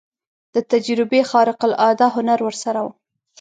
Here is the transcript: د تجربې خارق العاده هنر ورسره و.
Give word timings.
د 0.53 0.55
تجربې 0.71 1.21
خارق 1.29 1.59
العاده 1.67 2.07
هنر 2.15 2.39
ورسره 2.43 2.79
و. 2.85 2.87